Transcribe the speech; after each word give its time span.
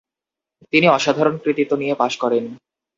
তিনি 0.73 0.87
অসাধারণ 0.89 1.35
কৃতিত্ব 1.43 1.73
নিয়ে 1.75 1.95
পাশ 1.95 2.13
করেন। 2.17 2.43